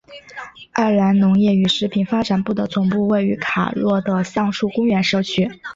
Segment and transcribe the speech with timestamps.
[0.71, 5.61] 爱尔兰农业与食品发展部的总部位于卡洛的橡树公园社区。